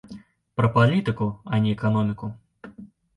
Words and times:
Пра 0.61 0.69
палітыку, 0.77 1.27
а 1.57 1.59
не 1.65 1.73
эканоміку! 1.75 2.31